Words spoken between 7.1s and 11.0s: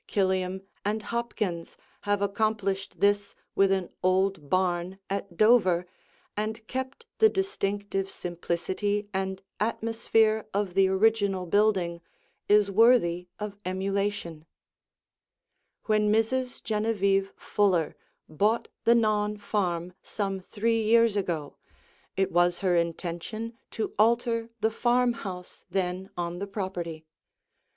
the distinctive simplicity and atmosphere of the